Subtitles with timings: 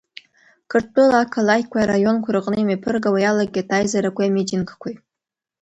[0.69, 4.95] Қырҭтәыла ақалақьқәеи араионқәеи рҟны имҩаԥыргауа иалагеит аизарақәеи амитингқәеи.